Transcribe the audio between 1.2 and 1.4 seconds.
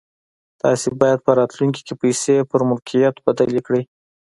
په